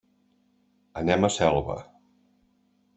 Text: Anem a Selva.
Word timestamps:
Anem 1.03 1.27
a 1.27 1.31
Selva. 1.37 1.79